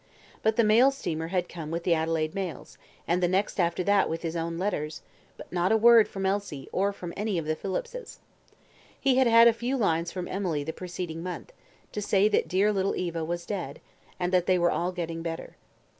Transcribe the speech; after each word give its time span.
But 0.41 0.55
the 0.55 0.63
mail 0.63 0.89
steamer 0.89 1.27
had 1.27 1.47
come 1.47 1.69
with 1.69 1.83
the 1.83 1.93
Adelaide 1.93 2.33
mails, 2.33 2.79
and 3.07 3.21
the 3.21 3.27
next 3.27 3.59
after 3.59 3.83
that 3.83 4.09
with 4.09 4.23
his 4.23 4.35
own 4.35 4.57
letters, 4.57 5.03
but 5.37 5.53
not 5.53 5.71
a 5.71 5.77
word 5.77 6.07
from 6.07 6.25
Elsie 6.25 6.67
or 6.71 6.91
from 6.91 7.13
any 7.15 7.37
of 7.37 7.45
the 7.45 7.55
Phillipses. 7.55 8.17
He 8.99 9.17
had 9.17 9.27
had 9.27 9.47
a 9.47 9.53
few 9.53 9.77
lines 9.77 10.11
from 10.11 10.27
Emily 10.27 10.63
the 10.63 10.73
preceding 10.73 11.21
month, 11.21 11.53
to 11.91 12.01
say 12.01 12.27
that 12.29 12.47
dear 12.47 12.73
little 12.73 12.95
Eva 12.95 13.23
was 13.23 13.45
dead, 13.45 13.79
and 14.19 14.33
that 14.33 14.47
they 14.47 14.57
were 14.57 14.71
all 14.71 14.91
getting 14.91 15.21
better. 15.21 15.55